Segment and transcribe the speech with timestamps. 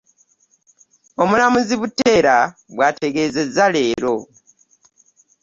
[1.21, 2.35] Omulamuzi Buteera
[2.73, 4.15] bw'ategeezezza leero.